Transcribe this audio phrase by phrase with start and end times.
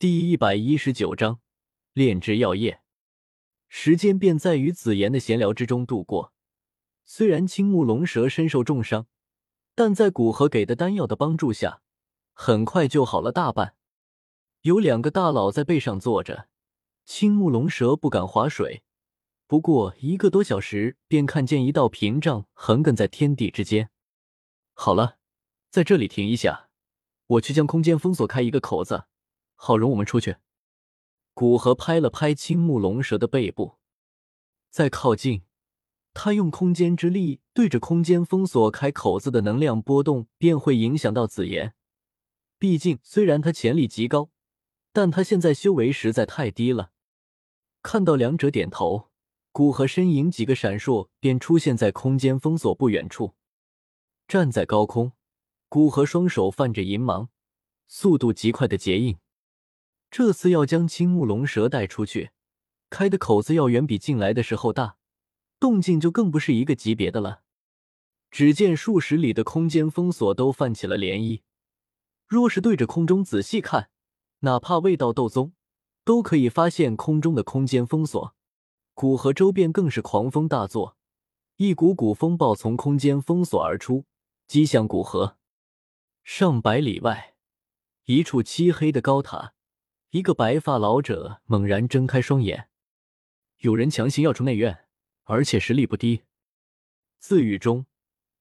[0.00, 1.40] 第一百一十九章
[1.92, 2.80] 炼制药液。
[3.68, 6.32] 时间便在与紫妍的闲聊之中度过。
[7.04, 9.06] 虽然青木龙蛇身受重伤，
[9.74, 11.82] 但在古河给的丹药的帮助下，
[12.32, 13.74] 很快就好了大半。
[14.62, 16.48] 有两个大佬在背上坐着，
[17.04, 18.82] 青木龙蛇不敢划水。
[19.46, 23.90] 不过一个多小时，便看见一道屏障横亘在天地之间。
[24.72, 25.18] 好了，
[25.68, 26.70] 在这里停一下，
[27.26, 29.04] 我去将空间封锁开一个口子，
[29.62, 30.36] 好容我们出去。
[31.34, 33.76] 古河拍了拍青木龙蛇的背部，
[34.70, 35.42] 再靠近。
[36.14, 41.74] 他用空间之力对着空间封锁开口子的能量波动，便会影响到紫妍。
[42.58, 44.30] 毕竟，虽然他潜力极高，
[44.94, 46.92] 但他现在修为实在太低了。
[47.82, 49.10] 看到两者点头，
[49.52, 53.34] 古河身影几个闪烁，便出现在空间封锁不远处。
[54.26, 55.12] 站在高空，
[55.68, 57.28] 古河双手泛着银芒，
[57.86, 59.18] 速度极快的结印。
[60.10, 62.30] 这次要将青木龙蛇带出去，
[62.88, 64.96] 开的口子要远比进来的时候大。
[65.60, 67.42] 动静就更不是一个级别的了。
[68.30, 71.42] 只见数十里的空间封锁都泛起了涟漪。
[72.26, 73.90] 若是对着空中仔细看，
[74.40, 75.52] 哪怕未到斗宗，
[76.04, 78.34] 都可以发现空中的空间封锁。
[78.94, 80.96] 古河周边更是狂风大作，
[81.56, 84.06] 一股股风暴从空间封锁而出，
[84.46, 85.36] 击向古河。
[86.24, 87.34] 上百里外，
[88.04, 89.52] 一处漆黑的高塔，
[90.10, 92.68] 一个白发老者猛然睁开双眼，
[93.58, 94.86] 有人强行要出内院。
[95.24, 96.22] 而且实力不低。
[97.20, 97.86] 自语中，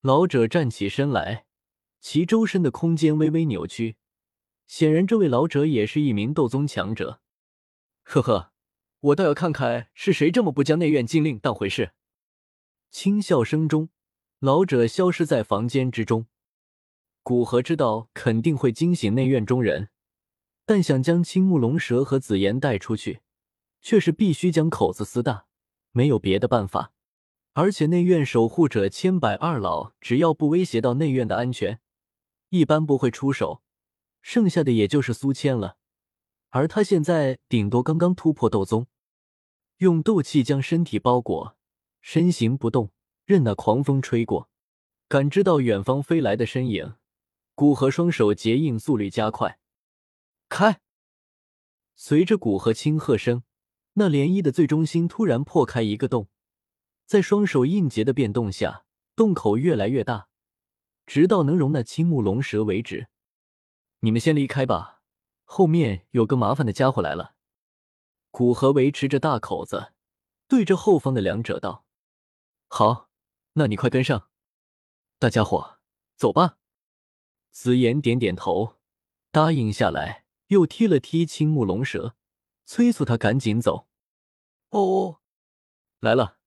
[0.00, 1.46] 老者站起身来，
[2.00, 3.94] 其周身的空间微微扭曲，
[4.66, 7.20] 显然这位老者也是一名斗宗强者。
[8.02, 8.52] 呵呵，
[8.98, 11.92] 我倒要看看是谁这么不将内院禁令当回事。
[12.90, 13.90] 轻笑声中，
[14.40, 16.26] 老者消失在房间之中。
[17.22, 19.90] 古河知道肯定会惊醒内院中人，
[20.64, 23.20] 但想将青木龙蛇和紫妍带出去，
[23.80, 25.46] 却是必须将口子撕大。
[25.90, 26.92] 没有别的办法，
[27.52, 31.80] 而且内院守护者千百二老只要不威胁到内院的安全，
[32.48, 33.62] 一般不会出手。
[34.22, 35.76] 剩下的也就是苏谦了，
[36.50, 38.86] 而他现在顶多刚刚突破斗宗，
[39.78, 41.56] 用斗气将身体包裹，
[42.00, 42.92] 身形不动，
[43.26, 44.48] 任那狂风吹过。
[45.08, 46.94] 感知到远方飞来的身影，
[47.54, 49.58] 古河双手结印，速率加快，
[50.52, 50.82] 开。
[51.94, 53.42] 随着古河轻喝声。
[53.94, 56.30] 那涟漪的最中心突然破开一个洞，
[57.04, 60.28] 在双手印结的变动下，洞口越来越大，
[61.04, 63.08] 直到能容纳青木龙蛇为止。
[64.00, 65.02] 你们先离开吧，
[65.44, 67.34] 后面有个麻烦的家伙来了。
[68.30, 69.92] 古河维持着大口子，
[70.48, 71.84] 对着后方的两者道
[72.68, 73.10] ：“好，
[73.52, 74.30] 那你快跟上。
[75.18, 75.80] 大家伙，
[76.16, 76.56] 走吧。”
[77.52, 78.78] 紫妍点点头，
[79.30, 82.14] 答应下来，又踢了踢青木龙蛇。
[82.64, 83.88] 催促他赶紧走。
[84.70, 85.18] 哦，
[86.00, 86.38] 来了！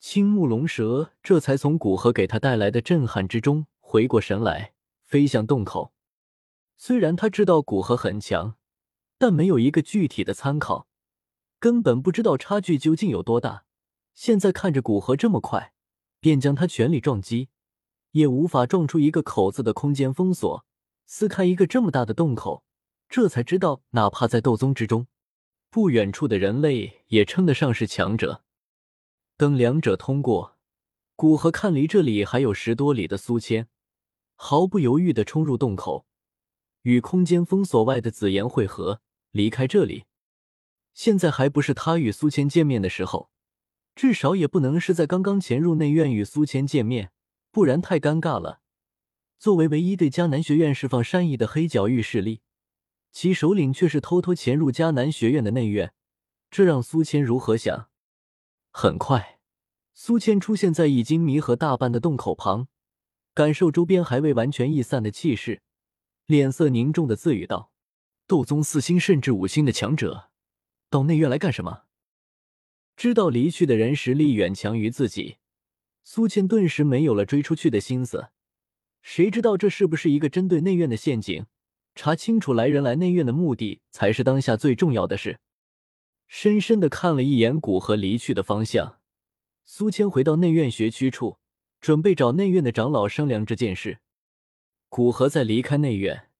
[0.00, 5.94] 青木龙蛇这才从古河给他带来的震撼之中回过神来，飞向洞口。
[6.76, 8.56] 虽然他知道古河很强，
[9.18, 10.88] 但没有一个具体的参考，
[11.58, 13.64] 根本不知道差距究竟有多大。
[14.14, 15.72] 现在看着古河这么快，
[16.18, 17.48] 便将他全力撞击，
[18.10, 20.66] 也无法撞出一个口子的空间封锁，
[21.06, 22.64] 撕开一个这么大的洞口，
[23.10, 25.08] 这才知道，哪怕在斗宗之中。
[25.68, 28.44] 不远处的人类也称得上是强者。
[29.36, 30.56] 等两者通过，
[31.16, 33.68] 古河看离这里还有十多里的苏谦，
[34.36, 36.06] 毫不犹豫的冲入洞口，
[36.82, 39.00] 与空间封锁外的紫妍汇合，
[39.32, 40.04] 离开这里。
[40.94, 43.30] 现在还不是他与苏谦见面的时候，
[43.96, 47.10] 至少也不能是在刚刚潜入内院与苏谦见面，
[47.50, 48.60] 不然太尴尬了。
[49.38, 52.42] 作为唯一对迦南学院释放善意的黑角域势力。
[53.12, 55.92] 其首领却是偷偷潜入迦南学院的内院，
[56.50, 57.88] 这让苏谦如何想？
[58.70, 59.40] 很快，
[59.94, 62.68] 苏谦出现在已经弥合大半的洞口旁，
[63.34, 65.60] 感受周边还未完全逸散的气势，
[66.26, 67.72] 脸色凝重的自语道
[68.28, 70.30] ：“斗宗四星甚至五星的强者，
[70.88, 71.82] 到内院来干什么？”
[72.96, 75.38] 知道离去的人实力远强于自己，
[76.04, 78.28] 苏谦顿时没有了追出去的心思。
[79.02, 81.46] 谁知道这是不是一个针对内院的陷阱？
[81.94, 85.40] 查清楚来人来内院的目的才是当下最重要的事。
[86.26, 89.00] 深深的看了一眼古河离去的方向，
[89.64, 91.38] 苏谦回到内院学区处，
[91.80, 93.98] 准备找内院的长老商量这件事。
[94.88, 96.30] 古河在离开内院，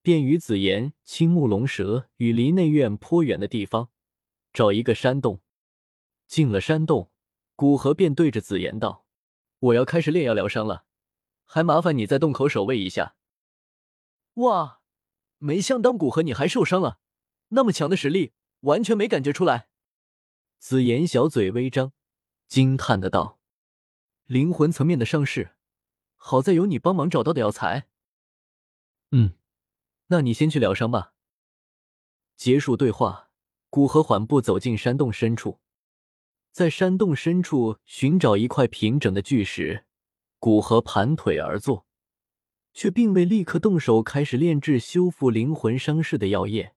[0.00, 3.90] 便与紫妍、青木龙蛇与离内院颇远的地方
[4.52, 5.40] 找一个山洞。
[6.26, 7.10] 进了山洞，
[7.56, 9.04] 古河便对着紫妍道
[9.58, 10.84] ：“我要开始炼药疗伤了，
[11.44, 13.16] 还麻烦你在洞口守卫一下。”
[14.34, 14.81] 哇！
[15.42, 17.00] 没想到古河你还受伤了，
[17.48, 19.66] 那么强的实力，完全没感觉出来。
[20.60, 21.92] 紫妍小嘴微张，
[22.46, 23.40] 惊叹的道
[24.26, 25.56] ：“灵魂层面的伤势，
[26.14, 27.88] 好在有你帮忙找到的药材。”
[29.10, 29.32] 嗯，
[30.06, 31.12] 那你先去疗伤吧。
[32.36, 33.30] 结束对话，
[33.68, 35.58] 古河缓步走进山洞深处，
[36.52, 39.86] 在山洞深处寻找一块平整的巨石。
[40.38, 41.84] 古河盘腿而坐，
[42.72, 46.74] 却并未立刻动手开始炼制修复灵魂伤势的药液，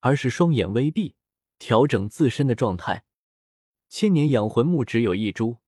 [0.00, 1.16] 而是双眼微闭，
[1.58, 3.04] 调整自身的状态。
[3.88, 5.58] 千年养魂木只有一株，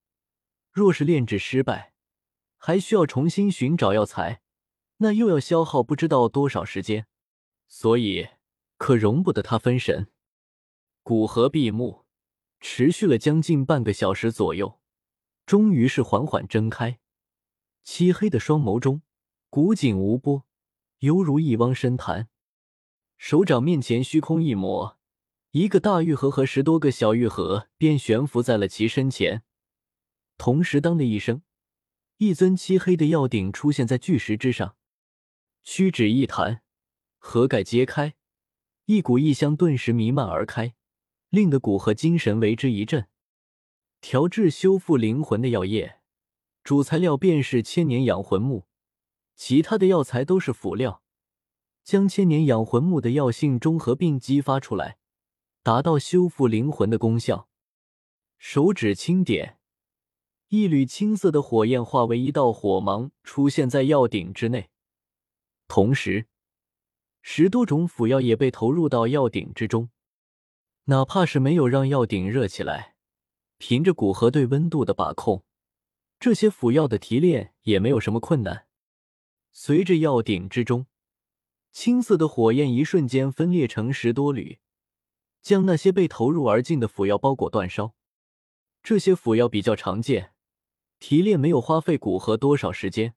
[0.71, 1.93] 若是炼制失败，
[2.57, 4.41] 还需要重新寻找药材，
[4.99, 7.07] 那又要消耗不知道多少时间，
[7.67, 8.29] 所以
[8.79, 10.09] 可容不得他分神。
[11.03, 12.07] 古河闭目，
[12.61, 14.81] 持续了将近半个小时左右。
[15.45, 16.99] 终于是缓缓睁开，
[17.83, 19.03] 漆黑的双眸中
[19.55, 20.43] 古井无波，
[20.99, 22.29] 犹如一汪深潭。
[23.17, 24.99] 手掌面前虚空一抹，
[25.53, 29.45] 一个大玉盒和十多个小玉盒便悬浮在了其身前。
[30.37, 31.43] 同时，当的一声，
[32.17, 34.75] 一尊漆黑的药鼎出现在巨石之上。
[35.63, 36.63] 屈指一弹，
[37.19, 38.15] 盒盖揭开，
[38.87, 40.75] 一股异香顿时弥漫而开，
[41.29, 43.07] 令得古河精神为之一振。
[44.01, 46.01] 调制修复灵魂的药液，
[46.65, 48.67] 主材料便是千年养魂木，
[49.37, 51.03] 其他的药材都是辅料，
[51.83, 54.99] 将千年养魂木的药性中和并激发出来，
[55.63, 57.49] 达到修复灵魂的功效。
[58.39, 59.59] 手指轻点，
[60.49, 64.71] 一缕青色的火焰化为一道火芒，出现在药鼎之内，
[65.67, 66.27] 同时
[67.23, 69.89] 十多种辅药也被投入到药鼎之中，
[70.85, 72.95] 哪怕是没有让药鼎热起来。
[73.57, 75.43] 凭着古河对温度的把控，
[76.21, 78.67] 这些辅药的提炼也没有什么困难。
[79.57, 80.87] 随着药鼎之中
[81.71, 84.59] 青色的火焰一瞬间分裂成十多缕，
[85.41, 87.95] 将那些被投入而进的辅药包裹煅烧。
[88.83, 90.33] 这些辅药比较常见，
[90.99, 93.15] 提炼没有花费古河多少时间，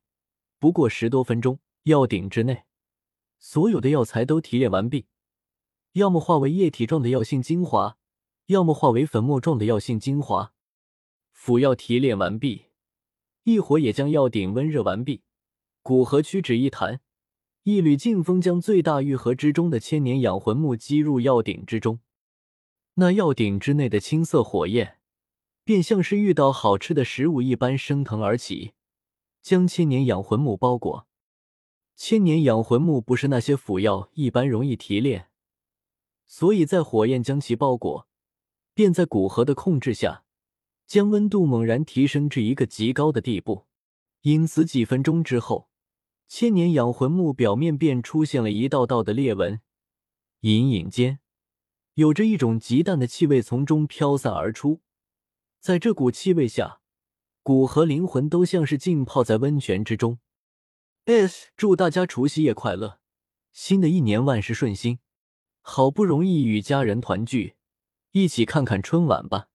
[0.60, 2.62] 不过十多分钟，药鼎之内
[3.40, 5.08] 所有的药材都提炼完毕，
[5.94, 7.98] 要么化为液体状的药性精华。
[8.46, 10.54] 要么化为粉末状的药性精华，
[11.32, 12.68] 辅药提炼完毕，
[13.42, 15.22] 一伙也将药鼎温热完毕。
[15.88, 17.00] 古河屈指一弹，
[17.62, 22.00] 一缕劲风将最大玉盒之中的千年养魂木击入药鼎之中。
[22.96, 24.98] 那药鼎之内的青色火焰，
[25.64, 28.74] 便像是遇到好吃的食物一般升腾而起，
[29.40, 31.06] 将千年养魂木包裹。
[31.96, 35.30] 千年养魂木不是那些辅药一般容易提炼，
[36.26, 38.06] 所以在火焰将其包裹。
[38.74, 40.24] 便在古河的控制下，
[40.86, 43.64] 将温度猛然提升至一个极高的地步。
[44.22, 45.67] 因此，几分钟之后，
[46.28, 49.60] 千年养魂木表面便出现了一道道的裂纹，
[50.40, 51.20] 隐隐间
[51.94, 54.82] 有着一种极淡的气味从中飘散而出。
[55.58, 56.80] 在这股气味下，
[57.42, 60.18] 骨和灵魂都像是浸泡在温泉之中。
[61.06, 63.00] S，祝大家除夕夜快乐，
[63.52, 64.98] 新的一年万事顺心。
[65.62, 67.56] 好不容易与家人团聚。
[68.12, 69.48] 一起看看春晚吧。